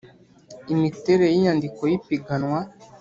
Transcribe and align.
imiterere 0.73 1.31
y 1.31 1.37
inyandiko 1.39 1.81
y 1.91 1.95
ipiganwa 1.99 2.59